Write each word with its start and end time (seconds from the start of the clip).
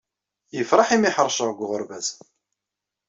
Yefreḥ 0.57 0.89
imi 0.95 1.09
ḥerceɣ 1.15 1.47
deg 1.51 1.59
uɣerbaz. 1.63 2.07